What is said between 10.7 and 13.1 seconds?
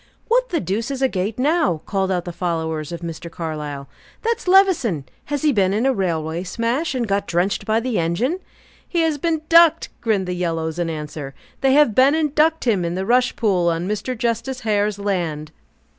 in answer. "They have been and ducked him in the